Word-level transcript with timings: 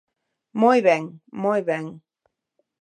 Moi 0.61 0.79
ben, 0.87 1.05
moi 1.41 1.59
ben. 1.69 1.85